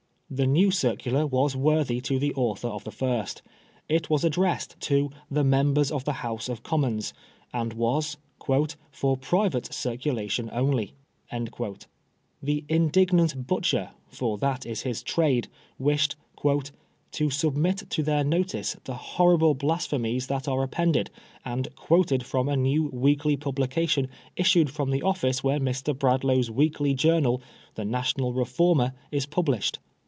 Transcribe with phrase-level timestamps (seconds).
[0.33, 3.41] The new circular was worthy of the author of the first.
[3.89, 7.13] It was addressed" To the Members of the House of Commons,"
[7.53, 8.15] and was"
[8.93, 10.93] for private circulation only."
[11.33, 16.15] The indignant butcher, for that is his trade, wished"
[17.11, 21.09] to submit to their notice the horrible blas phemies that are appended,
[21.43, 24.07] and quoted from a new weekly publication
[24.37, 25.93] issued from the office where Mr.
[25.93, 27.41] Bradlaugh's weekly journal,
[27.75, 29.79] t\iQ National Beformer^i^ published.